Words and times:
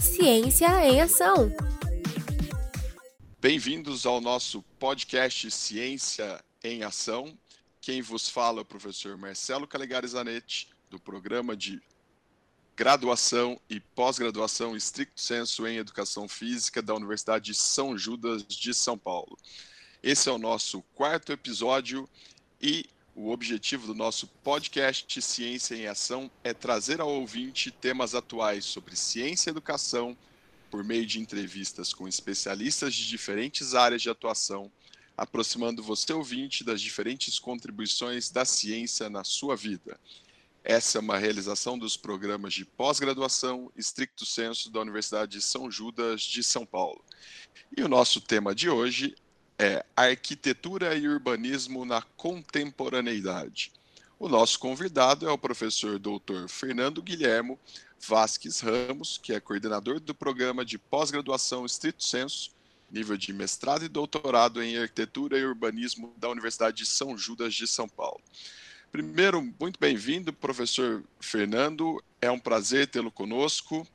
Ciência 0.00 0.68
em 0.86 1.00
Ação. 1.00 1.52
Bem-vindos 3.40 4.06
ao 4.06 4.20
nosso 4.20 4.62
podcast 4.78 5.50
Ciência 5.50 6.42
em 6.62 6.82
Ação. 6.82 7.38
Quem 7.80 8.02
vos 8.02 8.28
fala 8.28 8.60
é 8.60 8.62
o 8.62 8.64
professor 8.64 9.16
Marcelo 9.16 9.66
Calegari 9.66 10.06
Zanetti, 10.06 10.68
do 10.90 10.98
programa 10.98 11.56
de 11.56 11.80
graduação 12.76 13.60
e 13.68 13.78
pós-graduação 13.78 14.76
estricto 14.76 15.20
senso 15.20 15.66
em 15.66 15.76
educação 15.76 16.28
física 16.28 16.80
da 16.80 16.94
Universidade 16.94 17.52
de 17.52 17.54
São 17.54 17.96
Judas 17.96 18.46
de 18.46 18.72
São 18.72 18.96
Paulo. 18.96 19.36
Esse 20.02 20.28
é 20.28 20.32
o 20.32 20.38
nosso 20.38 20.82
quarto 20.94 21.30
episódio 21.30 22.08
e 22.60 22.88
o 23.14 23.30
objetivo 23.30 23.86
do 23.86 23.94
nosso 23.94 24.26
podcast 24.42 25.20
Ciência 25.20 25.74
em 25.74 25.86
Ação 25.86 26.30
é 26.44 26.54
trazer 26.54 27.00
ao 27.00 27.08
ouvinte 27.08 27.70
temas 27.70 28.14
atuais 28.14 28.64
sobre 28.64 28.96
ciência 28.96 29.50
e 29.50 29.52
educação 29.52 30.16
por 30.70 30.84
meio 30.84 31.04
de 31.04 31.18
entrevistas 31.18 31.92
com 31.92 32.06
especialistas 32.06 32.94
de 32.94 33.08
diferentes 33.08 33.74
áreas 33.74 34.02
de 34.02 34.08
atuação, 34.08 34.70
aproximando 35.16 35.82
você 35.82 36.12
ouvinte 36.12 36.62
das 36.62 36.80
diferentes 36.80 37.38
contribuições 37.38 38.30
da 38.30 38.44
ciência 38.44 39.10
na 39.10 39.24
sua 39.24 39.56
vida. 39.56 39.98
Essa 40.62 40.98
é 40.98 41.00
uma 41.00 41.18
realização 41.18 41.78
dos 41.78 41.96
programas 41.96 42.54
de 42.54 42.64
pós-graduação 42.64 43.72
estricto 43.76 44.24
senso 44.24 44.70
da 44.70 44.80
Universidade 44.80 45.32
de 45.32 45.42
São 45.42 45.70
Judas 45.70 46.22
de 46.22 46.42
São 46.42 46.64
Paulo. 46.64 47.02
E 47.76 47.82
o 47.82 47.88
nosso 47.88 48.20
tema 48.20 48.54
de 48.54 48.68
hoje 48.68 49.16
é 49.60 49.84
Arquitetura 49.94 50.94
e 50.94 51.06
Urbanismo 51.06 51.84
na 51.84 52.00
Contemporaneidade. 52.16 53.70
O 54.18 54.26
nosso 54.26 54.58
convidado 54.58 55.28
é 55.28 55.30
o 55.30 55.36
professor 55.36 55.98
doutor 55.98 56.48
Fernando 56.48 57.02
Guilhermo 57.02 57.58
Vasques 58.00 58.60
Ramos, 58.60 59.18
que 59.18 59.34
é 59.34 59.38
coordenador 59.38 60.00
do 60.00 60.14
programa 60.14 60.64
de 60.64 60.78
pós-graduação 60.78 61.66
Estrito 61.66 62.02
Senso, 62.02 62.52
nível 62.90 63.18
de 63.18 63.34
mestrado 63.34 63.84
e 63.84 63.88
doutorado 63.88 64.62
em 64.62 64.78
Arquitetura 64.78 65.38
e 65.38 65.44
Urbanismo 65.44 66.14
da 66.16 66.30
Universidade 66.30 66.78
de 66.78 66.86
São 66.86 67.18
Judas 67.18 67.52
de 67.52 67.66
São 67.66 67.86
Paulo. 67.86 68.22
Primeiro, 68.90 69.46
muito 69.60 69.78
bem-vindo, 69.78 70.32
professor 70.32 71.02
Fernando. 71.20 72.02
É 72.18 72.30
um 72.30 72.38
prazer 72.38 72.86
tê-lo 72.86 73.10
conosco. 73.10 73.86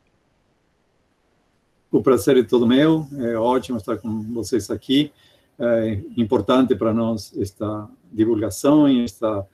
O 1.91 2.03
prazer 2.03 2.38
é 2.38 2.44
todo 2.44 2.67
meu. 2.67 3.07
É 3.17 3.35
ótimo 3.35 3.79
estar 3.79 3.97
com 3.97 4.22
vocês 4.31 4.69
aqui. 4.69 5.11
É 5.58 6.02
importante 6.17 6.75
para 6.75 6.94
nós 6.94 7.36
esta 7.38 7.88
divulgação 8.11 8.89
e 8.89 9.03
esta 9.03 9.48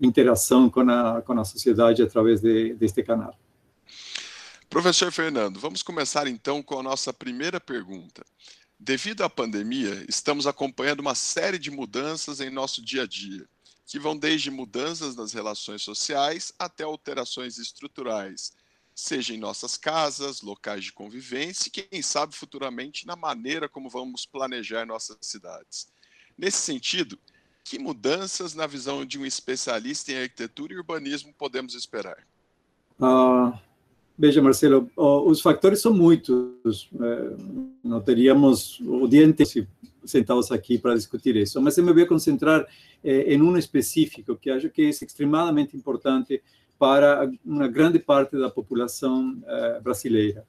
interação 0.00 0.68
com 0.68 0.80
a, 0.90 1.22
com 1.22 1.38
a 1.38 1.44
sociedade 1.44 2.02
através 2.02 2.40
de, 2.40 2.74
deste 2.74 3.02
canal. 3.02 3.36
Professor 4.68 5.12
Fernando, 5.12 5.60
vamos 5.60 5.82
começar 5.82 6.26
então 6.26 6.62
com 6.62 6.80
a 6.80 6.82
nossa 6.82 7.12
primeira 7.12 7.60
pergunta. 7.60 8.24
Devido 8.80 9.22
à 9.22 9.30
pandemia, 9.30 10.04
estamos 10.08 10.46
acompanhando 10.46 11.00
uma 11.00 11.14
série 11.14 11.58
de 11.58 11.70
mudanças 11.70 12.40
em 12.40 12.50
nosso 12.50 12.82
dia 12.82 13.02
a 13.02 13.06
dia, 13.06 13.46
que 13.86 13.98
vão 13.98 14.16
desde 14.16 14.50
mudanças 14.50 15.14
nas 15.14 15.32
relações 15.32 15.82
sociais 15.82 16.52
até 16.58 16.82
alterações 16.82 17.58
estruturais, 17.58 18.52
seja 18.94 19.34
em 19.34 19.38
nossas 19.38 19.76
casas, 19.76 20.42
locais 20.42 20.84
de 20.84 20.92
convivência 20.92 21.68
e, 21.68 21.70
quem 21.70 22.02
sabe, 22.02 22.34
futuramente 22.34 23.06
na 23.06 23.16
maneira 23.16 23.68
como 23.68 23.88
vamos 23.88 24.26
planejar 24.26 24.86
nossas 24.86 25.16
cidades. 25.20 25.88
Nesse 26.36 26.58
sentido, 26.58 27.18
que 27.64 27.78
mudanças, 27.78 28.54
na 28.54 28.66
visão 28.66 29.04
de 29.04 29.18
um 29.18 29.26
especialista 29.26 30.12
em 30.12 30.16
arquitetura 30.16 30.72
e 30.72 30.76
urbanismo, 30.76 31.32
podemos 31.38 31.74
esperar? 31.74 32.26
Uh, 33.00 33.56
veja, 34.18 34.42
Marcelo, 34.42 34.90
os 34.96 35.40
fatores 35.40 35.80
são 35.80 35.94
muitos. 35.94 36.88
É, 37.00 37.36
não 37.82 38.00
teríamos 38.00 38.80
o 38.80 39.06
dia 39.06 39.24
inteiro 39.24 39.68
sentados 40.04 40.50
aqui 40.50 40.78
para 40.78 40.94
discutir 40.94 41.36
isso, 41.36 41.60
mas 41.60 41.78
eu 41.78 41.84
me 41.84 41.92
vou 41.92 42.06
concentrar 42.06 42.66
é, 43.04 43.34
em 43.34 43.40
um 43.40 43.56
específico 43.56 44.36
que 44.36 44.50
acho 44.50 44.68
que 44.68 44.82
é 44.82 44.88
extremadamente 44.88 45.76
importante 45.76 46.42
para 46.82 47.30
uma 47.44 47.68
grande 47.68 48.00
parte 48.00 48.36
da 48.36 48.50
população 48.50 49.40
é, 49.46 49.78
brasileira, 49.78 50.44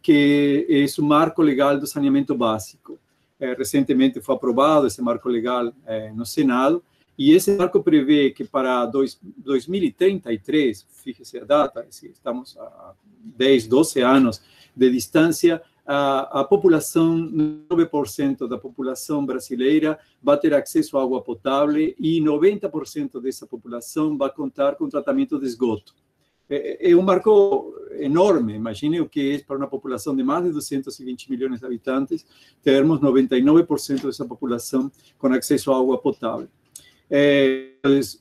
que 0.00 0.64
é 0.70 1.00
o 1.00 1.04
marco 1.04 1.42
legal 1.42 1.76
do 1.76 1.84
saneamento 1.84 2.32
básico. 2.32 2.96
É, 3.40 3.52
recentemente 3.54 4.20
foi 4.20 4.36
aprovado 4.36 4.86
esse 4.86 5.02
marco 5.02 5.28
legal 5.28 5.72
é, 5.84 6.12
no 6.12 6.24
Senado, 6.24 6.80
e 7.18 7.32
esse 7.32 7.56
marco 7.56 7.82
prevê 7.82 8.30
que 8.30 8.44
para 8.44 8.86
dois, 8.86 9.18
2033, 9.38 10.86
fíjese 10.92 11.40
a 11.40 11.44
data, 11.44 11.84
estamos 11.90 12.56
a 12.56 12.92
10, 13.36 13.66
12 13.66 14.00
anos 14.02 14.40
de 14.76 14.90
distância, 14.92 15.60
a, 15.86 16.40
a 16.40 16.44
população, 16.44 17.16
9% 17.70 18.48
da 18.48 18.58
população 18.58 19.24
brasileira 19.24 19.98
vai 20.20 20.36
ter 20.38 20.52
acesso 20.52 20.98
à 20.98 21.02
água 21.02 21.22
potável 21.22 21.76
e 21.76 22.20
90% 22.20 23.20
dessa 23.20 23.46
população 23.46 24.18
vai 24.18 24.30
contar 24.30 24.74
com 24.74 24.88
tratamento 24.88 25.38
de 25.38 25.46
esgoto. 25.46 25.94
É, 26.50 26.90
é 26.90 26.96
um 26.96 27.02
marco 27.02 27.72
enorme. 27.98 28.54
Imagine 28.54 29.00
o 29.00 29.08
que 29.08 29.34
é 29.34 29.38
para 29.38 29.56
uma 29.56 29.68
população 29.68 30.14
de 30.14 30.22
mais 30.22 30.44
de 30.44 30.52
220 30.52 31.30
milhões 31.30 31.60
de 31.60 31.66
habitantes 31.66 32.26
termos 32.62 33.00
99% 33.00 34.06
dessa 34.06 34.24
população 34.24 34.90
com 35.18 35.28
acesso 35.28 35.72
à 35.72 35.78
água 35.78 35.98
potável. 35.98 36.48
É, 37.08 37.70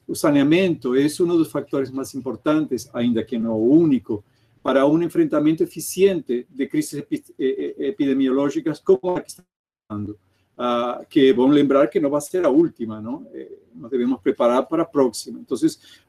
o 0.07 0.13
saneamento 0.13 0.95
é 0.95 1.07
um 1.19 1.27
dos 1.37 1.51
fatores 1.51 1.89
mais 1.89 2.13
importantes, 2.13 2.87
ainda 2.93 3.23
que 3.23 3.37
não 3.37 3.53
o 3.53 3.71
único, 3.71 4.23
para 4.65 4.83
um 4.87 4.99
enfrentamento 5.03 5.61
eficiente 5.61 6.47
de 6.49 6.65
crises 6.65 7.05
epidemiológicas 7.37 8.79
como 8.79 9.15
a 9.15 9.21
que 9.21 9.29
estamos 9.29 9.51
falando. 9.87 10.17
Uh, 10.57 11.05
que 11.07 11.29
é 11.29 11.33
bom 11.33 11.45
lembrar 11.49 11.87
que 11.87 11.99
não 11.99 12.09
vai 12.09 12.19
ser 12.21 12.43
a 12.43 12.49
última, 12.49 12.99
não? 12.99 13.27
É, 13.31 13.59
nós 13.75 13.91
devemos 13.91 14.19
preparar 14.21 14.65
para 14.65 14.81
a 14.81 14.85
próxima. 14.85 15.39
Então, 15.39 15.55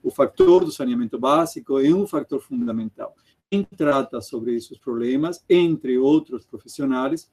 o 0.03 0.11
fator 0.11 0.65
do 0.65 0.73
saneamento 0.73 1.19
básico 1.19 1.79
é 1.79 1.91
um 1.91 2.07
fator 2.07 2.41
fundamental. 2.41 3.15
Quem 3.51 3.63
trata 3.63 4.23
sobre 4.23 4.55
esses 4.55 4.79
problemas, 4.79 5.45
entre 5.51 5.99
outros 5.99 6.47
profissionais, 6.47 7.31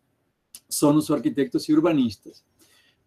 são 0.68 0.94
os 0.94 1.10
arquitetos 1.10 1.70
e 1.70 1.74
urbanistas. 1.74 2.44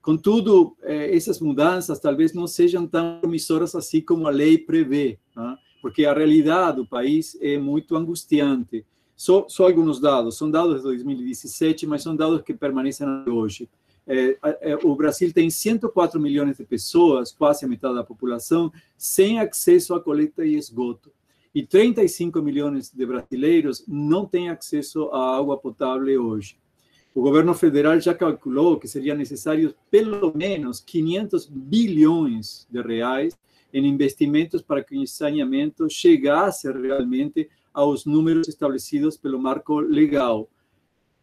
Contudo, 0.00 0.75
eh, 0.84 1.15
essas 1.15 1.38
mudanças 1.38 2.00
talvez 2.00 2.33
não 2.33 2.47
sejam 2.47 2.87
tão 2.87 3.21
promissoras 3.21 3.75
assim 3.75 4.00
como 4.00 4.27
a 4.27 4.31
lei 4.31 4.56
prevê, 4.56 5.19
né? 5.37 5.59
Porque 5.86 6.04
a 6.04 6.12
realidade 6.12 6.78
do 6.78 6.84
país 6.84 7.38
é 7.41 7.56
muito 7.58 7.94
angustiante. 7.94 8.84
Só, 9.14 9.47
só 9.48 9.69
alguns 9.69 10.00
dados, 10.00 10.36
são 10.36 10.50
dados 10.50 10.78
de 10.78 10.82
2017, 10.82 11.86
mas 11.86 12.02
são 12.02 12.16
dados 12.16 12.42
que 12.42 12.52
permanecem 12.52 13.06
hoje. 13.28 13.70
É, 14.04 14.36
é, 14.62 14.78
o 14.82 14.97
Brasil 14.97 15.32
tem 15.32 15.48
104 15.48 16.19
milhões 16.19 16.56
de 16.56 16.64
pessoas, 16.64 17.30
quase 17.30 17.64
a 17.64 17.69
metade 17.69 17.94
da 17.94 18.02
população, 18.02 18.72
sem 18.98 19.38
acesso 19.38 19.94
à 19.94 20.00
coleta 20.00 20.44
e 20.44 20.56
esgoto. 20.56 21.12
E 21.54 21.64
35 21.64 22.42
milhões 22.42 22.91
de 22.91 23.06
brasileiros 23.06 23.84
não 23.86 24.26
têm 24.26 24.50
acesso 24.50 25.04
à 25.10 25.36
água 25.36 25.56
potável 25.56 26.20
hoje. 26.26 26.56
O 27.14 27.22
governo 27.22 27.54
federal 27.54 28.00
já 28.00 28.12
calculou 28.12 28.76
que 28.76 28.88
seria 28.88 29.14
necessário 29.14 29.72
pelo 29.88 30.36
menos 30.36 30.80
500 30.80 31.47
bilhões 31.47 32.66
de 32.68 32.82
reais 32.82 33.38
em 33.76 33.87
investimentos 33.87 34.62
para 34.62 34.82
que 34.82 34.97
o 34.97 35.06
saneamento 35.06 35.88
chegasse 35.91 36.70
realmente 36.70 37.48
aos 37.72 38.06
números 38.06 38.48
estabelecidos 38.48 39.16
pelo 39.16 39.38
marco 39.38 39.81
legal. 39.81 40.48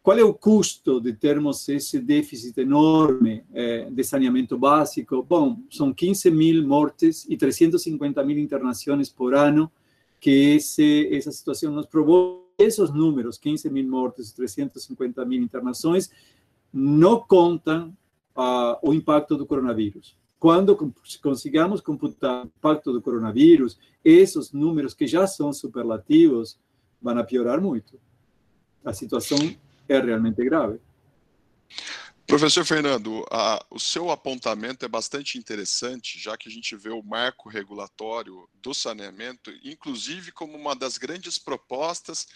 Qual 0.02 0.18
é 0.18 0.22
o 0.22 0.34
custo 0.34 1.00
de 1.00 1.14
termos 1.14 1.68
esse 1.68 1.98
déficit 1.98 2.60
enorme 2.60 3.42
eh, 3.54 3.88
de 3.90 4.04
saneamento 4.04 4.56
básico? 4.58 5.22
Bom, 5.22 5.58
são 5.70 5.92
15 5.92 6.30
mil 6.30 6.66
mortes 6.66 7.26
e 7.28 7.36
350 7.36 8.22
mil 8.22 8.38
internações 8.38 9.08
por 9.08 9.34
ano 9.34 9.72
que 10.20 10.56
esse, 10.56 11.08
essa 11.10 11.32
situação 11.32 11.72
nos 11.72 11.86
provoca. 11.86 12.44
Esses 12.56 12.92
números, 12.92 13.36
15 13.36 13.68
mil 13.68 13.88
mortes 13.88 14.30
e 14.30 14.36
350 14.36 15.24
mil 15.24 15.42
internações, 15.42 16.08
não 16.72 17.18
contam 17.18 17.88
uh, 18.36 18.76
o 18.82 18.92
impacto 18.92 19.36
do 19.36 19.44
coronavírus. 19.44 20.16
Quando 20.44 20.76
consigamos 21.22 21.80
computar 21.80 22.44
o 22.44 22.46
impacto 22.48 22.92
do 22.92 23.00
coronavírus, 23.00 23.78
esses 24.04 24.52
números 24.52 24.92
que 24.92 25.06
já 25.06 25.26
são 25.26 25.54
superlativos 25.54 26.58
vão 27.00 27.24
piorar 27.24 27.62
muito. 27.62 27.98
A 28.84 28.92
situação 28.92 29.38
é 29.88 29.98
realmente 29.98 30.44
grave. 30.44 30.78
Professor 32.26 32.62
Fernando, 32.62 33.24
a, 33.30 33.64
o 33.70 33.80
seu 33.80 34.10
apontamento 34.10 34.84
é 34.84 34.88
bastante 34.88 35.38
interessante, 35.38 36.18
já 36.18 36.36
que 36.36 36.46
a 36.46 36.52
gente 36.52 36.76
vê 36.76 36.90
o 36.90 37.02
marco 37.02 37.48
regulatório 37.48 38.46
do 38.62 38.74
saneamento, 38.74 39.50
inclusive 39.64 40.30
como 40.30 40.58
uma 40.58 40.76
das 40.76 40.98
grandes 40.98 41.38
propostas 41.38 42.28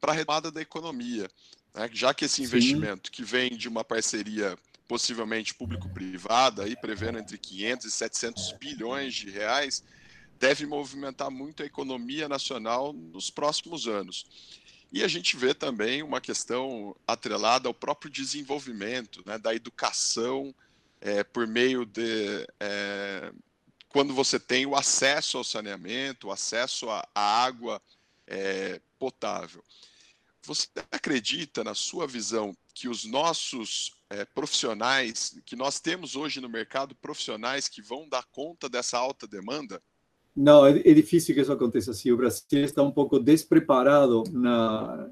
para 0.00 0.10
a 0.10 0.16
retomada 0.16 0.50
da 0.50 0.60
economia, 0.60 1.30
né? 1.72 1.88
já 1.92 2.12
que 2.12 2.24
esse 2.24 2.42
investimento 2.42 3.06
Sim. 3.06 3.12
que 3.12 3.22
vem 3.22 3.56
de 3.56 3.68
uma 3.68 3.84
parceria 3.84 4.58
possivelmente 4.86 5.54
público-privada, 5.54 6.64
aí 6.64 6.76
prevendo 6.76 7.18
entre 7.18 7.38
500 7.38 7.86
e 7.86 7.90
700 7.90 8.52
bilhões 8.52 9.14
de 9.14 9.30
reais, 9.30 9.82
deve 10.38 10.66
movimentar 10.66 11.30
muito 11.30 11.62
a 11.62 11.66
economia 11.66 12.28
nacional 12.28 12.92
nos 12.92 13.30
próximos 13.30 13.86
anos. 13.86 14.26
E 14.92 15.02
a 15.02 15.08
gente 15.08 15.36
vê 15.36 15.54
também 15.54 16.02
uma 16.02 16.20
questão 16.20 16.94
atrelada 17.06 17.66
ao 17.66 17.74
próprio 17.74 18.10
desenvolvimento, 18.10 19.22
né, 19.26 19.38
da 19.38 19.54
educação 19.54 20.54
é, 21.00 21.24
por 21.24 21.46
meio 21.46 21.84
de. 21.84 22.46
É, 22.60 23.32
quando 23.88 24.14
você 24.14 24.38
tem 24.38 24.66
o 24.66 24.74
acesso 24.74 25.38
ao 25.38 25.44
saneamento, 25.44 26.28
o 26.28 26.32
acesso 26.32 26.88
à, 26.90 27.06
água 27.14 27.80
é, 28.26 28.80
potável. 28.98 29.64
Você 30.42 30.68
acredita, 30.90 31.62
na 31.64 31.74
sua 31.74 32.06
visão, 32.06 32.56
que 32.74 32.88
os 32.88 33.04
nossos 33.04 33.92
é, 34.14 34.24
profissionais, 34.24 35.38
que 35.44 35.56
nós 35.56 35.80
temos 35.80 36.14
hoje 36.14 36.40
no 36.40 36.48
mercado 36.48 36.94
profissionais 36.94 37.68
que 37.68 37.82
vão 37.82 38.08
dar 38.08 38.24
conta 38.30 38.68
dessa 38.68 38.96
alta 38.96 39.26
demanda? 39.26 39.82
Não, 40.36 40.66
é, 40.66 40.70
é 40.78 40.94
difícil 40.94 41.34
que 41.34 41.40
isso 41.40 41.52
aconteça 41.52 41.90
assim. 41.90 42.10
O 42.10 42.16
Brasil 42.16 42.42
está 42.52 42.82
um 42.82 42.90
pouco 42.90 43.18
despreparado 43.18 44.24
na, 44.32 45.08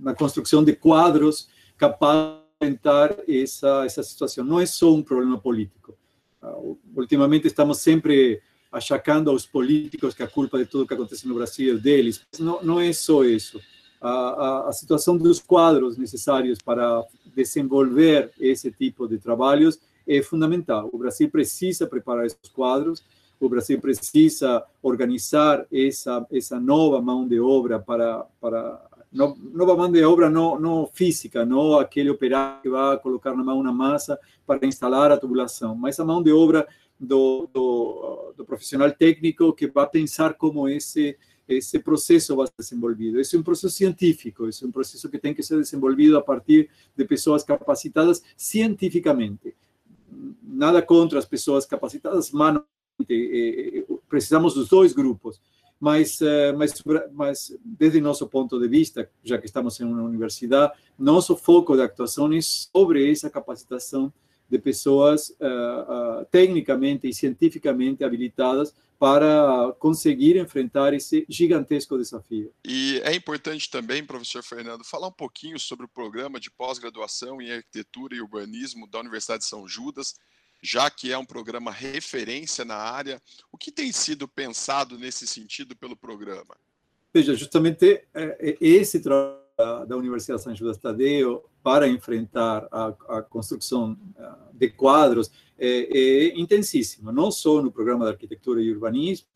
na 0.00 0.14
construção 0.14 0.62
de 0.62 0.74
quadros 0.74 1.48
capazes 1.76 2.40
de 2.60 2.66
enfrentar 2.66 3.16
essa, 3.26 3.84
essa 3.84 4.02
situação. 4.02 4.44
Não 4.44 4.60
é 4.60 4.66
só 4.66 4.92
um 4.92 5.02
problema 5.02 5.38
político. 5.38 5.96
Uh, 6.42 6.78
ultimamente 6.94 7.46
estamos 7.46 7.78
sempre 7.78 8.40
achacando 8.72 9.30
aos 9.30 9.44
políticos 9.44 10.14
que 10.14 10.22
a 10.22 10.28
culpa 10.28 10.58
de 10.58 10.66
tudo 10.66 10.86
que 10.86 10.94
acontece 10.94 11.26
no 11.26 11.34
Brasil 11.34 11.76
é 11.76 11.78
deles. 11.78 12.24
Não, 12.38 12.62
não 12.62 12.80
é 12.80 12.92
só 12.92 13.24
isso. 13.24 13.60
A, 14.00 14.10
a, 14.10 14.68
a 14.68 14.72
situação 14.72 15.16
dos 15.16 15.40
quadros 15.40 15.96
necessários 15.96 16.58
para 16.58 17.04
desenvolver 17.42 18.30
esse 18.38 18.70
tipo 18.70 19.08
de 19.08 19.18
trabalhos 19.18 19.78
é 20.06 20.22
fundamental. 20.22 20.88
O 20.92 20.98
Brasil 20.98 21.30
precisa 21.30 21.86
preparar 21.86 22.26
esses 22.26 22.48
quadros, 22.52 23.04
o 23.38 23.48
Brasil 23.48 23.80
precisa 23.80 24.62
organizar 24.82 25.66
essa 25.72 26.26
essa 26.30 26.60
nova 26.60 27.00
mão 27.00 27.26
de 27.26 27.40
obra 27.40 27.78
para 27.78 28.26
para 28.40 28.90
no, 29.12 29.36
nova 29.52 29.76
mão 29.76 29.90
de 29.90 30.04
obra 30.04 30.30
não, 30.30 30.58
não 30.60 30.86
física, 30.86 31.44
não 31.44 31.78
aquele 31.78 32.10
operário 32.10 32.62
que 32.62 32.68
vai 32.68 32.98
colocar 32.98 33.34
na 33.34 33.42
mão 33.42 33.58
uma 33.60 33.72
massa 33.72 34.18
para 34.46 34.66
instalar 34.66 35.10
a 35.10 35.16
tubulação, 35.16 35.74
mas 35.74 35.98
a 35.98 36.04
mão 36.04 36.22
de 36.22 36.32
obra 36.32 36.66
do, 36.98 37.48
do, 37.52 38.34
do 38.36 38.44
profissional 38.44 38.90
técnico 38.92 39.52
que 39.52 39.66
vai 39.66 39.88
pensar 39.88 40.34
como 40.34 40.68
esse 40.68 41.16
esse 41.54 41.78
processo 41.78 42.36
vai 42.36 42.46
ser 42.46 42.54
desenvolvido. 42.58 43.18
É 43.20 43.36
um 43.36 43.42
processo 43.42 43.74
científico, 43.74 44.46
é 44.46 44.66
um 44.66 44.70
processo 44.70 45.08
que 45.08 45.18
tem 45.18 45.34
que 45.34 45.42
ser 45.42 45.56
desenvolvido 45.56 46.16
a 46.16 46.22
partir 46.22 46.68
de 46.96 47.04
pessoas 47.04 47.42
capacitadas 47.42 48.22
cientificamente. 48.36 49.54
Nada 50.42 50.82
contra 50.82 51.18
as 51.18 51.24
pessoas 51.24 51.66
capacitadas 51.66 52.30
manualmente, 52.30 52.66
eh, 53.08 53.78
eh, 53.78 53.84
precisamos 54.08 54.54
dos 54.54 54.68
dois 54.68 54.92
grupos, 54.92 55.40
mas, 55.78 56.18
mas, 56.58 56.82
mas 57.10 57.58
desde 57.64 58.02
nosso 58.02 58.28
ponto 58.28 58.60
de 58.60 58.68
vista, 58.68 59.10
já 59.24 59.38
que 59.38 59.46
estamos 59.46 59.80
em 59.80 59.84
uma 59.84 60.02
universidade, 60.02 60.74
nosso 60.98 61.34
foco 61.34 61.74
de 61.74 61.82
atuação 61.82 62.30
é 62.32 62.40
sobre 62.42 63.10
essa 63.10 63.30
capacitação 63.30 64.12
de 64.50 64.58
pessoas 64.58 65.30
uh, 65.30 66.20
uh, 66.22 66.24
tecnicamente 66.30 67.08
e 67.08 67.14
cientificamente 67.14 68.02
habilitadas 68.02 68.74
para 68.98 69.72
conseguir 69.78 70.36
enfrentar 70.36 70.92
esse 70.92 71.24
gigantesco 71.26 71.96
desafio. 71.96 72.52
E 72.62 73.00
é 73.02 73.14
importante 73.14 73.70
também, 73.70 74.04
professor 74.04 74.42
Fernando, 74.42 74.84
falar 74.84 75.08
um 75.08 75.12
pouquinho 75.12 75.58
sobre 75.58 75.86
o 75.86 75.88
programa 75.88 76.38
de 76.38 76.50
pós-graduação 76.50 77.40
em 77.40 77.50
arquitetura 77.50 78.14
e 78.14 78.20
urbanismo 78.20 78.86
da 78.86 79.00
Universidade 79.00 79.42
de 79.42 79.48
São 79.48 79.66
Judas, 79.66 80.16
já 80.62 80.90
que 80.90 81.10
é 81.10 81.16
um 81.16 81.24
programa 81.24 81.70
referência 81.70 82.62
na 82.62 82.76
área. 82.76 83.22
O 83.50 83.56
que 83.56 83.72
tem 83.72 83.90
sido 83.90 84.28
pensado 84.28 84.98
nesse 84.98 85.26
sentido 85.26 85.74
pelo 85.74 85.96
programa? 85.96 86.54
Veja, 87.14 87.34
justamente 87.34 88.02
é, 88.12 88.58
esse 88.60 89.00
trabalho 89.00 89.40
da 89.86 89.96
Universidade 89.96 90.38
de 90.38 90.44
São 90.44 90.54
Judas 90.54 90.78
Tadeu 90.78 91.44
para 91.62 91.88
enfrentar 91.88 92.66
a, 92.70 92.94
a 93.08 93.22
construção 93.22 93.96
de 94.52 94.68
quadros 94.70 95.30
é, 95.58 95.68
é 95.68 96.40
intensíssima, 96.40 97.12
não 97.12 97.30
só 97.30 97.62
no 97.62 97.70
programa 97.70 98.04
de 98.04 98.12
arquitetura 98.12 98.62
e 98.62 98.72
urbanismo, 98.72 99.28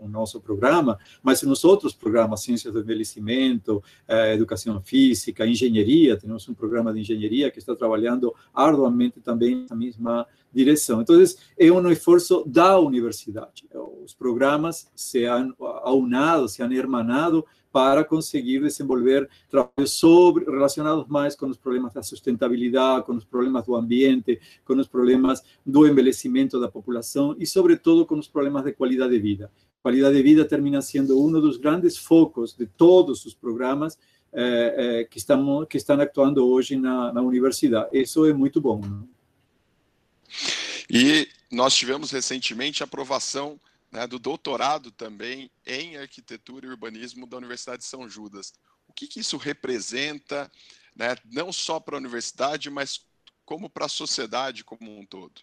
o 0.00 0.08
nosso 0.08 0.40
programa, 0.40 0.98
mas 1.22 1.42
nos 1.42 1.64
outros 1.64 1.92
programas, 1.92 2.42
ciências 2.42 2.72
do 2.72 2.80
envelhecimento, 2.80 3.82
eh, 4.06 4.34
educação 4.34 4.80
física, 4.82 5.46
engenharia, 5.46 6.16
temos 6.16 6.48
um 6.48 6.54
programa 6.54 6.92
de 6.92 7.00
engenharia 7.00 7.50
que 7.50 7.58
está 7.58 7.74
trabalhando 7.74 8.34
arduamente 8.52 9.20
também 9.20 9.66
na 9.68 9.76
mesma 9.76 10.26
direção. 10.52 11.00
Então, 11.00 11.16
é 11.58 11.70
um 11.70 11.90
esforço 11.90 12.44
da 12.46 12.78
universidade. 12.78 13.68
Os 14.04 14.14
programas 14.14 14.90
se 14.94 15.24
han 15.24 15.54
aunado, 15.58 16.48
se 16.48 16.62
han 16.62 16.72
hermanado 16.72 17.44
para 17.72 18.04
conseguir 18.04 18.60
desenvolver 18.60 19.28
trabalhos 19.48 19.92
sobre, 19.92 20.44
relacionados 20.44 21.06
mais 21.08 21.36
com 21.36 21.46
os 21.46 21.56
problemas 21.56 21.92
da 21.92 22.02
sustentabilidade, 22.02 23.06
com 23.06 23.14
os 23.14 23.24
problemas 23.24 23.64
do 23.64 23.76
ambiente, 23.76 24.40
com 24.64 24.74
os 24.74 24.86
problemas 24.86 25.42
do 25.64 25.86
envelhecimento 25.86 26.58
da 26.60 26.68
população 26.68 27.36
e, 27.38 27.46
sobretudo, 27.46 28.04
com 28.04 28.18
os 28.18 28.28
problemas 28.28 28.64
de 28.64 28.72
qualidade 28.72 29.12
de 29.12 29.18
vida. 29.18 29.50
Qualidade 29.82 30.16
de 30.16 30.22
vida 30.22 30.44
termina 30.44 30.82
sendo 30.82 31.22
um 31.24 31.32
dos 31.32 31.56
grandes 31.56 31.96
focos 31.96 32.54
de 32.54 32.66
todos 32.66 33.24
os 33.24 33.34
programas 33.34 33.98
eh, 34.32 34.74
eh, 34.76 35.04
que, 35.04 35.18
estão, 35.18 35.64
que 35.64 35.76
estão 35.76 36.00
actuando 36.00 36.46
hoje 36.46 36.76
na, 36.76 37.12
na 37.12 37.22
universidade. 37.22 37.88
Isso 37.92 38.26
é 38.26 38.32
muito 38.32 38.60
bom. 38.60 38.80
E 40.88 41.26
nós 41.50 41.74
tivemos 41.74 42.10
recentemente 42.10 42.82
a 42.82 42.86
aprovação 42.86 43.58
né, 43.90 44.06
do 44.06 44.18
doutorado 44.18 44.90
também 44.90 45.50
em 45.66 45.96
arquitetura 45.96 46.66
e 46.66 46.68
urbanismo 46.68 47.26
da 47.26 47.36
Universidade 47.36 47.82
de 47.82 47.88
São 47.88 48.08
Judas. 48.08 48.52
O 48.86 48.92
que, 48.92 49.06
que 49.06 49.20
isso 49.20 49.36
representa, 49.36 50.50
né, 50.94 51.16
não 51.24 51.52
só 51.52 51.80
para 51.80 51.96
a 51.96 51.98
universidade, 51.98 52.70
mas 52.70 53.06
como 53.44 53.68
para 53.68 53.86
a 53.86 53.88
sociedade 53.88 54.64
como 54.64 54.98
um 54.98 55.04
todo? 55.04 55.42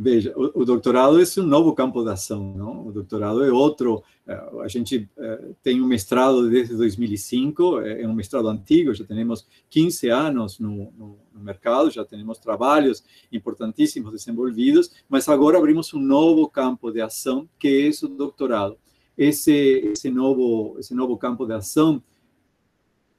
Veja, 0.00 0.32
o, 0.36 0.60
o, 0.60 0.64
doutorado 0.64 1.20
é 1.20 1.24
um 1.40 1.42
novo 1.42 1.74
campo 1.74 2.04
de 2.04 2.10
ação, 2.10 2.54
não? 2.56 2.86
O 2.86 2.92
doutorado 2.92 3.42
é 3.42 3.50
outro. 3.50 4.04
Eh, 4.28 4.50
a 4.62 4.68
gente 4.68 5.10
eh, 5.18 5.54
tem 5.60 5.82
um 5.82 5.88
mestrado 5.88 6.48
desde 6.48 6.76
2005, 6.76 7.80
é 7.80 8.06
um 8.06 8.12
mestrado 8.12 8.46
antigo, 8.46 8.94
já 8.94 9.04
temos 9.04 9.44
15 9.68 10.08
anos 10.08 10.60
no, 10.60 10.92
no, 10.96 11.18
no 11.34 11.40
mercado, 11.40 11.90
já 11.90 12.04
temos 12.04 12.38
trabalhos 12.38 13.02
importantíssimos 13.32 14.12
desenvolvidos, 14.12 14.92
mas 15.08 15.28
agora 15.28 15.58
abrimos 15.58 15.92
um 15.92 15.98
novo 15.98 16.48
campo 16.48 16.92
de 16.92 17.00
ação, 17.00 17.48
que 17.58 17.66
é 17.66 18.06
o 18.06 18.08
doutorado. 18.08 18.78
Esse, 19.16 19.50
esse, 19.52 20.10
novo, 20.10 20.76
esse 20.78 20.94
novo 20.94 21.16
campo 21.16 21.44
de 21.44 21.54
ação, 21.54 22.00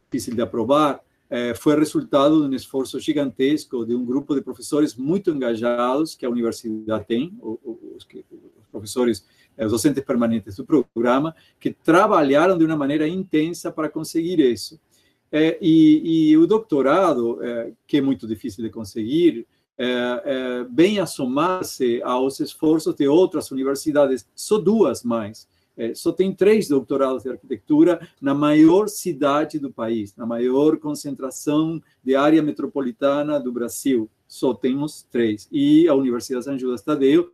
difícil 0.10 0.34
de 0.34 0.42
aprovar, 0.42 1.02
é, 1.30 1.54
foi 1.54 1.78
resultado 1.78 2.42
de 2.42 2.48
um 2.48 2.56
esforço 2.56 3.00
gigantesco 3.00 3.86
de 3.86 3.94
um 3.94 4.04
grupo 4.04 4.34
de 4.34 4.42
professores 4.42 4.96
muito 4.96 5.30
engajados 5.30 6.16
que 6.16 6.26
a 6.26 6.30
universidade 6.30 7.06
tem, 7.06 7.38
os, 7.42 7.60
os 7.64 8.08
professores, 8.72 9.26
é, 9.56 9.66
os 9.66 9.72
docentes 9.72 10.04
permanentes 10.04 10.56
do 10.56 10.66
programa, 10.66 11.36
que 11.60 11.72
trabalharam 11.72 12.58
de 12.58 12.66
uma 12.66 12.76
maneira 12.76 13.08
intensa 13.08 13.72
para 13.72 13.90
conseguir 13.90 14.40
isso. 14.40 14.80
É, 15.32 15.60
e, 15.62 16.32
e, 16.32 16.38
o 16.38 16.48
doutorado, 16.48 17.44
é, 17.44 17.74
que 17.86 17.98
é 17.98 18.02
muito 18.02 18.28
difícil 18.28 18.64
de 18.64 18.72
conseguir, 18.72 19.46
é, 19.78 20.66
vem 20.70 21.00
a 21.00 21.06
somar-se 21.06 22.02
aos 22.04 22.40
esforços 22.40 22.96
de 22.96 23.08
outras 23.08 23.50
universidades, 23.52 24.28
só 24.36 24.58
duas 24.58 25.04
mais, 25.04 25.48
é, 25.80 25.96
só 25.96 26.12
tem 26.12 26.34
três 26.34 26.68
doutorados 26.68 27.24
de 27.24 27.30
arquitetura 27.30 28.06
na 28.22 28.34
maior 28.34 28.90
cidade 28.90 29.58
do 29.58 29.72
país, 29.72 30.14
na 30.14 30.26
maior 30.26 30.78
concentração 30.78 31.82
de 32.04 32.18
área 32.18 32.44
metropolitana 32.44 33.40
do 33.40 33.50
Brasil. 33.50 34.10
Só 34.28 34.54
temos 34.54 35.08
três. 35.10 35.48
E 35.50 35.88
a 35.88 35.96
Universidade 35.96 36.44
São 36.44 36.60
Judas 36.60 36.82
Tadeu 36.82 37.32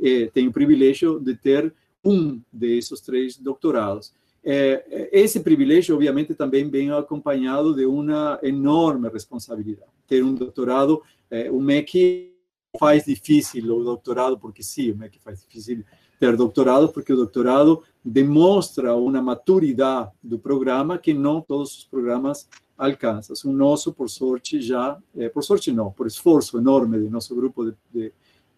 é, 0.00 0.26
tem 0.26 0.46
o 0.46 0.52
privilégio 0.52 1.18
de 1.18 1.34
ter 1.34 1.74
um 2.04 2.40
desses 2.52 3.00
três 3.00 3.36
doutorados. 3.36 4.12
É, 4.44 5.08
esse 5.10 5.40
privilégio, 5.40 5.96
obviamente, 5.96 6.34
também 6.34 6.70
vem 6.70 6.92
acompanhado 6.92 7.74
de 7.74 7.84
uma 7.84 8.38
enorme 8.44 9.08
responsabilidade. 9.08 9.90
Ter 10.06 10.22
um 10.22 10.34
doutorado, 10.34 11.02
é, 11.28 11.50
o 11.50 11.60
MEC 11.60 12.32
faz 12.78 13.04
difícil 13.04 13.76
o 13.76 13.84
doutorado, 13.84 14.38
porque 14.38 14.62
sim, 14.62 14.92
o 14.92 14.96
MEC 14.96 15.18
faz 15.20 15.40
difícil 15.40 15.84
ter 16.18 16.36
doutorado, 16.36 16.88
porque 16.88 17.12
o 17.12 17.16
doutorado 17.16 17.82
demonstra 18.04 18.94
uma 18.94 19.22
maturidade 19.22 20.10
do 20.22 20.38
programa 20.38 20.98
que 20.98 21.14
não 21.14 21.40
todos 21.40 21.78
os 21.78 21.84
programas 21.84 22.48
alcançam. 22.76 23.34
O 23.50 23.52
nosso, 23.52 23.92
por 23.92 24.08
sorte, 24.08 24.60
já, 24.60 24.98
é, 25.16 25.28
por 25.28 25.42
sorte 25.42 25.72
não, 25.72 25.90
por 25.90 26.06
esforço 26.06 26.58
enorme 26.58 26.98
do 26.98 27.10
nosso 27.10 27.34
grupo 27.34 27.64
de, 27.64 27.74
de, 27.92 28.12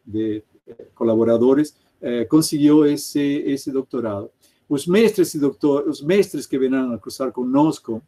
de 0.07 0.45
eh, 0.67 0.87
colaboradores, 0.95 1.75
é, 2.01 2.25
conseguiu 2.25 2.85
esse, 2.85 3.21
esse 3.21 3.71
doutorado. 3.71 4.31
Os 4.69 4.87
mestres 4.87 5.35
e 5.35 5.39
doutor, 5.39 5.89
os 5.89 6.01
mestres 6.01 6.47
que 6.47 6.59
virão 6.59 6.93
a 6.93 6.99
cruzar 6.99 7.33
conosco 7.33 8.03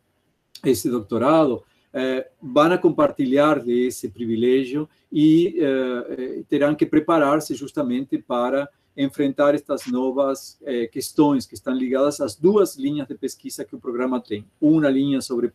esse 0.65 0.89
doutorado 0.89 1.63
eh, 1.93 2.31
vão 2.41 2.79
compartilhar 2.79 3.61
desse 3.61 4.09
privilégio 4.09 4.89
e 5.11 5.59
eh, 5.59 6.43
terão 6.49 6.75
que 6.75 6.87
preparar-se 6.87 7.55
justamente 7.55 8.17
para 8.17 8.69
enfrentar 8.97 9.55
estas 9.55 9.87
novas 9.87 10.59
eh, 10.63 10.87
questões 10.87 11.47
que 11.47 11.55
estão 11.55 11.75
ligadas 11.75 12.21
às 12.21 12.35
duas 12.35 12.77
linhas 12.77 13.07
de 13.09 13.15
pesquisa 13.15 13.65
que 13.65 13.77
o 13.77 13.81
programa 13.81 14.21
tem. 14.21 14.47
Uma 14.61 14.89
linha 14.89 15.21
sobre 15.21 15.53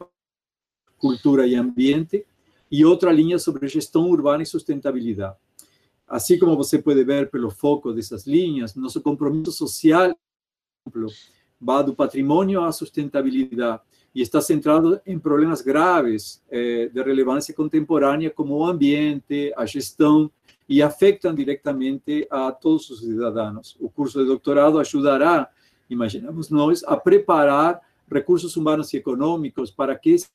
cultura 0.98 1.48
e 1.48 1.56
ambiente 1.56 2.25
e 2.70 2.86
outra 2.86 3.12
linha 3.12 3.39
sobre 3.39 3.67
gestão 3.67 4.10
urbana 4.10 4.44
e 4.44 4.46
sustentabilidade. 4.46 5.36
Assim 6.08 6.38
como 6.38 6.56
você 6.56 6.79
pode 6.79 7.03
ver 7.03 7.29
pelo 7.29 7.50
foco 7.50 7.94
dessas 7.94 8.25
linhas, 8.25 8.75
nosso 8.75 9.01
compromisso 9.01 9.51
social 9.51 10.15
vai 11.60 11.84
do 11.84 11.96
patrimônio 11.96 12.62
à 12.62 12.72
sustentabilidade 12.72 13.82
e 14.17 14.21
está 14.24 14.41
centrado 14.41 15.00
em 15.05 15.19
problemas 15.19 15.62
graves 15.62 16.41
eh, 16.50 16.89
de 16.91 17.03
relevância 17.03 17.53
contemporânea, 17.53 18.31
como 18.31 18.55
o 18.55 18.65
ambiente, 18.65 19.53
a 19.55 19.63
gestão, 19.63 20.31
e 20.67 20.81
afetam 20.81 21.36
diretamente 21.36 22.25
a 22.31 22.51
todos 22.51 22.89
os 22.89 23.01
cidadãos. 23.01 23.77
O 23.79 23.88
curso 23.91 24.19
de 24.19 24.25
doutorado 24.25 24.79
ajudará, 24.79 25.47
imaginamos 25.88 26.50
nós, 26.50 26.83
a 26.86 26.97
preparar 26.97 27.79
recursos 28.12 28.57
humanos 28.57 28.91
e 28.91 28.97
econômicos 28.97 29.69
para 29.69 29.95
que 29.95 30.09
esses 30.09 30.31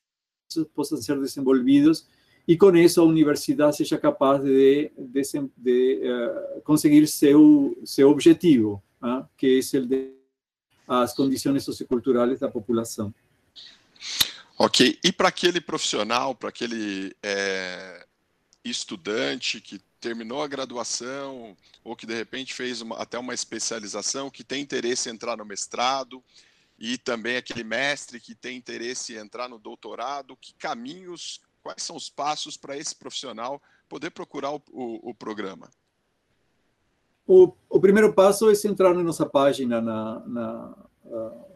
possam 0.73 0.97
ser 1.01 1.19
desenvolvidos 1.19 2.07
e 2.47 2.55
com 2.55 2.73
isso 2.77 3.01
a 3.01 3.03
universidade 3.03 3.75
seja 3.75 3.97
capaz 3.97 4.41
de, 4.41 4.93
de, 4.97 5.21
de 5.57 6.01
uh, 6.05 6.61
conseguir 6.61 7.05
seu 7.05 7.77
seu 7.83 8.09
objetivo, 8.09 8.81
uh, 9.01 9.25
que 9.37 9.59
é 9.59 9.77
o 9.77 9.85
de 9.85 10.13
as 10.87 11.13
condições 11.13 11.65
socioculturais 11.65 12.39
da 12.39 12.49
população. 12.49 13.13
Ok. 14.63 14.97
E 15.03 15.11
para 15.11 15.27
aquele 15.27 15.59
profissional, 15.59 16.33
para 16.33 16.47
aquele 16.47 17.13
é, 17.21 18.07
estudante 18.63 19.59
que 19.59 19.77
terminou 19.99 20.41
a 20.41 20.47
graduação 20.47 21.57
ou 21.83 21.97
que 21.97 22.05
de 22.05 22.13
repente 22.13 22.53
fez 22.53 22.79
uma, 22.79 22.95
até 22.95 23.19
uma 23.19 23.33
especialização, 23.33 24.29
que 24.29 24.41
tem 24.41 24.61
interesse 24.61 25.09
em 25.09 25.11
entrar 25.11 25.35
no 25.35 25.43
mestrado, 25.43 26.23
e 26.79 26.97
também 26.97 27.35
aquele 27.35 27.65
mestre 27.65 28.21
que 28.21 28.33
tem 28.33 28.55
interesse 28.55 29.13
em 29.13 29.17
entrar 29.17 29.49
no 29.49 29.59
doutorado, 29.59 30.37
que 30.37 30.53
caminhos, 30.53 31.41
quais 31.61 31.83
são 31.83 31.97
os 31.97 32.09
passos 32.09 32.55
para 32.55 32.77
esse 32.77 32.95
profissional 32.95 33.61
poder 33.89 34.11
procurar 34.11 34.51
o, 34.51 34.61
o, 34.71 35.09
o 35.09 35.13
programa? 35.13 35.69
O, 37.27 37.51
o, 37.69 37.81
primeiro 37.81 38.13
passo 38.13 38.49
é 38.49 38.53
entrar 38.65 38.93
na 38.93 39.03
nossa 39.03 39.25
página 39.25 39.81
na, 39.81 40.19
na 40.25 40.77
uh, 41.03 41.52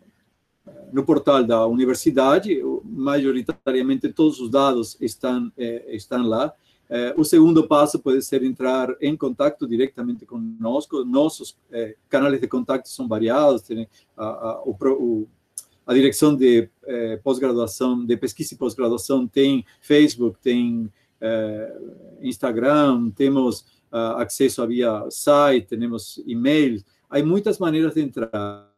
no 0.91 1.03
portal 1.03 1.43
da 1.43 1.65
universidade, 1.65 2.61
majoritariamente 2.83 4.09
todos 4.09 4.39
os 4.39 4.49
dados 4.49 4.97
estão, 5.01 5.51
eh, 5.57 5.95
estão 5.95 6.25
lá. 6.25 6.53
Eh, 6.89 7.13
o 7.17 7.23
segundo 7.23 7.67
passo 7.67 7.99
pode 7.99 8.21
ser 8.21 8.43
entrar 8.43 8.95
em 9.01 9.15
contato 9.15 9.67
diretamente 9.67 10.25
conosco. 10.25 11.03
Nossos 11.03 11.57
eh, 11.71 11.95
canais 12.09 12.39
de 12.39 12.47
contato 12.47 12.87
são 12.87 13.07
variados. 13.07 13.63
Tem 13.63 13.87
a, 14.15 14.25
a, 14.25 14.63
o, 14.63 15.27
a 15.85 15.93
direção 15.93 16.35
de 16.35 16.69
pós-graduação, 17.23 18.05
de 18.05 18.15
pesquisa 18.17 18.53
e 18.53 18.57
pós-graduação, 18.57 19.27
tem 19.27 19.65
Facebook, 19.81 20.37
tem 20.41 20.91
Instagram, 22.21 23.09
temos 23.11 23.61
uh, 23.91 24.19
acesso 24.19 24.67
via 24.67 25.05
site, 25.09 25.77
temos 25.77 26.21
e-mail. 26.25 26.83
Há 27.09 27.23
muitas 27.23 27.57
maneiras 27.57 27.93
de 27.93 28.01
entrar. 28.01 28.69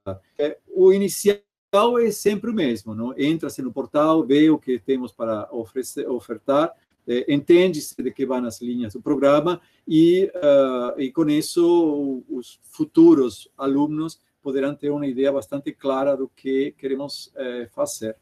O 0.67 0.93
inicial 0.93 1.37
é 1.71 2.11
sempre 2.11 2.49
o 2.49 2.53
mesmo, 2.53 2.95
não? 2.95 3.13
Entra-se 3.17 3.61
no 3.61 3.71
portal, 3.71 4.23
vê 4.23 4.49
o 4.49 4.57
que 4.57 4.79
temos 4.79 5.11
para 5.11 5.47
oferecer, 5.51 6.09
ofertar 6.09 6.73
eh, 7.09 7.25
entende-se 7.27 7.95
de 8.01 8.11
que 8.11 8.25
vão 8.25 8.45
as 8.45 8.61
linhas 8.61 8.93
do 8.93 9.01
programa 9.01 9.59
e, 9.87 10.31
uh, 10.35 10.99
e 11.01 11.11
com 11.11 11.27
isso 11.27 12.23
os 12.29 12.59
futuros 12.71 13.49
alunos 13.57 14.19
poderão 14.43 14.75
ter 14.75 14.91
uma 14.91 15.07
ideia 15.07 15.31
bastante 15.31 15.71
clara 15.71 16.15
do 16.15 16.29
que 16.29 16.71
queremos 16.77 17.31
eh, 17.35 17.67
fazer. 17.73 18.15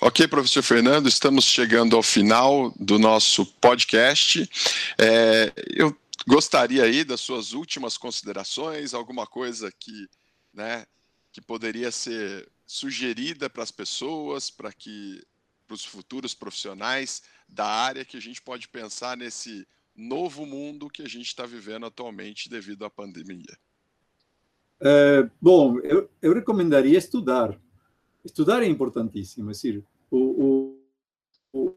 Ok, 0.00 0.28
professor 0.28 0.62
Fernando, 0.62 1.08
estamos 1.08 1.44
chegando 1.44 1.96
ao 1.96 2.02
final 2.02 2.72
do 2.78 2.98
nosso 2.98 3.46
podcast. 3.58 4.48
É, 4.98 5.50
eu 5.74 5.96
gostaria 6.28 6.82
aí 6.82 7.04
das 7.04 7.20
suas 7.20 7.52
últimas 7.52 7.96
considerações, 7.96 8.92
alguma 8.92 9.26
coisa 9.26 9.72
que, 9.80 10.06
né, 10.52 10.84
que 11.36 11.40
poderia 11.42 11.90
ser 11.90 12.50
sugerida 12.66 13.50
para 13.50 13.62
as 13.62 13.70
pessoas, 13.70 14.50
para 14.50 14.72
que 14.72 15.22
para 15.66 15.74
os 15.74 15.84
futuros 15.84 16.32
profissionais 16.32 17.22
da 17.46 17.66
área 17.66 18.06
que 18.06 18.16
a 18.16 18.20
gente 18.20 18.40
pode 18.40 18.66
pensar 18.68 19.18
nesse 19.18 19.68
novo 19.94 20.46
mundo 20.46 20.88
que 20.88 21.02
a 21.02 21.06
gente 21.06 21.26
está 21.26 21.44
vivendo 21.44 21.84
atualmente 21.84 22.48
devido 22.48 22.86
à 22.86 22.90
pandemia? 22.90 23.54
É, 24.80 25.28
bom, 25.38 25.78
eu, 25.80 26.08
eu, 26.22 26.32
recomendaria 26.32 26.96
estudar. 26.96 27.60
Estudar 28.24 28.62
é 28.62 28.66
importantíssimo, 28.66 29.50
é 29.50 29.52
decir, 29.52 29.84
o, 30.10 30.78
o, 31.52 31.76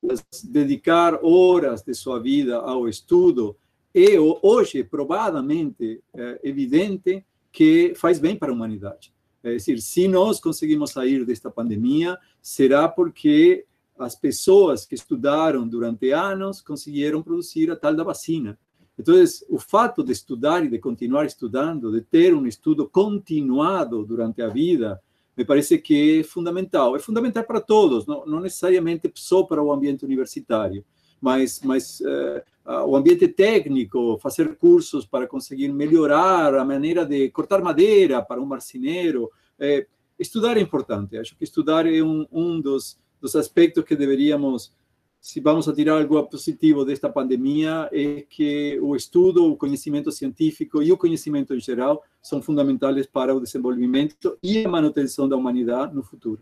o, 0.00 0.14
dedicar 0.44 1.18
horas 1.24 1.82
de 1.82 1.92
sua 1.92 2.20
vida 2.20 2.58
ao 2.58 2.88
estudo 2.88 3.56
é 3.92 4.16
hoje 4.20 4.84
provadamente 4.84 6.00
é, 6.14 6.40
evidente 6.44 7.26
que 7.52 7.92
faz 7.96 8.18
bem 8.18 8.36
para 8.36 8.50
a 8.50 8.54
humanidade. 8.54 9.12
É 9.42 9.50
decir, 9.50 9.80
se 9.80 10.06
nós 10.06 10.38
conseguimos 10.38 10.90
sair 10.90 11.24
desta 11.24 11.50
pandemia, 11.50 12.18
será 12.42 12.88
porque 12.88 13.64
as 13.98 14.14
pessoas 14.14 14.86
que 14.86 14.94
estudaram 14.94 15.66
durante 15.66 16.10
anos 16.10 16.60
conseguiram 16.60 17.22
produzir 17.22 17.70
a 17.70 17.76
tal 17.76 17.94
da 17.94 18.04
vacina. 18.04 18.58
Então, 18.98 19.14
o 19.48 19.58
fato 19.58 20.02
de 20.02 20.12
estudar 20.12 20.64
e 20.64 20.68
de 20.68 20.78
continuar 20.78 21.24
estudando, 21.24 21.90
de 21.90 22.02
ter 22.02 22.34
um 22.34 22.46
estudo 22.46 22.86
continuado 22.88 24.04
durante 24.04 24.42
a 24.42 24.48
vida, 24.48 25.00
me 25.34 25.44
parece 25.44 25.78
que 25.78 26.20
é 26.20 26.22
fundamental. 26.22 26.94
É 26.94 26.98
fundamental 26.98 27.44
para 27.44 27.62
todos, 27.62 28.06
não, 28.06 28.26
não 28.26 28.40
necessariamente 28.40 29.10
só 29.14 29.42
para 29.42 29.62
o 29.62 29.72
ambiente 29.72 30.04
universitário, 30.04 30.84
mas, 31.20 31.60
mas 31.62 32.00
uh, 32.00 32.86
o 32.86 32.96
ambiente 32.96 33.28
técnico, 33.28 34.18
fazer 34.22 34.56
cursos 34.56 35.04
para 35.04 35.26
conseguir 35.26 35.68
melhorar 35.72 36.54
a 36.54 36.64
maneira 36.64 37.04
de 37.04 37.28
cortar 37.30 37.60
madeira 37.62 38.22
para 38.22 38.40
um 38.40 38.46
marceneiro. 38.46 39.30
Eh, 39.58 39.86
estudar 40.18 40.56
é 40.56 40.60
importante. 40.60 41.18
Acho 41.18 41.36
que 41.36 41.44
estudar 41.44 41.86
é 41.86 42.00
um, 42.02 42.26
um 42.30 42.60
dos 42.60 42.98
dos 43.20 43.36
aspectos 43.36 43.84
que 43.84 43.94
deveríamos, 43.94 44.72
se 45.20 45.40
vamos 45.40 45.68
a 45.68 45.74
tirar 45.74 46.00
algo 46.00 46.22
positivo 46.24 46.84
desta 46.84 47.10
pandemia, 47.10 47.88
é 47.92 48.24
que 48.28 48.80
o 48.80 48.96
estudo, 48.96 49.44
o 49.44 49.56
conhecimento 49.56 50.10
científico 50.10 50.82
e 50.82 50.90
o 50.90 50.96
conhecimento 50.96 51.54
em 51.54 51.60
geral 51.60 52.02
são 52.22 52.40
fundamentais 52.40 53.06
para 53.06 53.34
o 53.34 53.40
desenvolvimento 53.40 54.38
e 54.42 54.64
a 54.64 54.68
manutenção 54.68 55.28
da 55.28 55.36
humanidade 55.36 55.94
no 55.94 56.02
futuro. 56.02 56.40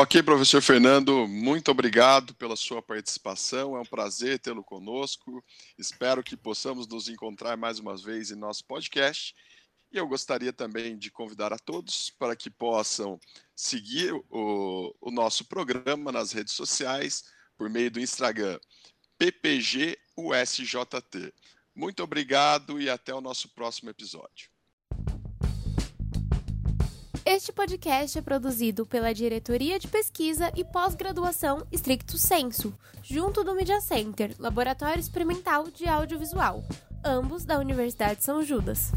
Ok, 0.00 0.22
professor 0.22 0.62
Fernando, 0.62 1.26
muito 1.26 1.72
obrigado 1.72 2.32
pela 2.36 2.54
sua 2.54 2.80
participação. 2.80 3.76
É 3.76 3.80
um 3.80 3.84
prazer 3.84 4.38
tê-lo 4.38 4.62
conosco. 4.62 5.44
Espero 5.76 6.22
que 6.22 6.36
possamos 6.36 6.86
nos 6.86 7.08
encontrar 7.08 7.56
mais 7.56 7.80
uma 7.80 7.96
vez 7.96 8.30
em 8.30 8.36
nosso 8.36 8.64
podcast. 8.64 9.34
E 9.90 9.96
eu 9.96 10.06
gostaria 10.06 10.52
também 10.52 10.96
de 10.96 11.10
convidar 11.10 11.52
a 11.52 11.58
todos 11.58 12.10
para 12.10 12.36
que 12.36 12.48
possam 12.48 13.18
seguir 13.56 14.14
o, 14.30 14.94
o 15.00 15.10
nosso 15.10 15.44
programa 15.46 16.12
nas 16.12 16.30
redes 16.30 16.54
sociais 16.54 17.24
por 17.56 17.68
meio 17.68 17.90
do 17.90 17.98
Instagram 17.98 18.60
PPGUSJT. 19.18 19.96
Muito 21.74 22.04
obrigado 22.04 22.80
e 22.80 22.88
até 22.88 23.12
o 23.12 23.20
nosso 23.20 23.48
próximo 23.48 23.90
episódio. 23.90 24.48
Este 27.30 27.52
podcast 27.52 28.16
é 28.16 28.22
produzido 28.22 28.86
pela 28.86 29.12
Diretoria 29.12 29.78
de 29.78 29.86
Pesquisa 29.86 30.50
e 30.56 30.64
Pós-Graduação 30.64 31.62
Stricto 31.70 32.16
Senso, 32.16 32.72
junto 33.02 33.44
do 33.44 33.54
Media 33.54 33.82
Center, 33.82 34.34
Laboratório 34.38 34.98
Experimental 34.98 35.70
de 35.70 35.86
Audiovisual, 35.86 36.64
ambos 37.04 37.44
da 37.44 37.58
Universidade 37.58 38.24
São 38.24 38.42
Judas. 38.42 38.92